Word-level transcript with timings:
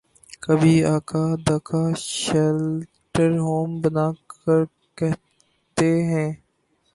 کبھی 0.43 0.75
اکا 0.85 1.25
دکا 1.47 1.83
شیلٹر 2.19 3.31
ہوم 3.39 3.69
بنا 3.81 4.07
کر 4.33 4.59
کہتے 4.97 5.89
ہیں۔ 6.03 6.31